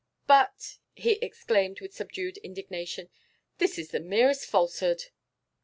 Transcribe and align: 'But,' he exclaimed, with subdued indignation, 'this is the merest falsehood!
'But,' 0.25 0.79
he 0.95 1.11
exclaimed, 1.21 1.79
with 1.79 1.93
subdued 1.93 2.37
indignation, 2.39 3.11
'this 3.59 3.77
is 3.77 3.91
the 3.91 3.99
merest 3.99 4.47
falsehood! 4.47 5.11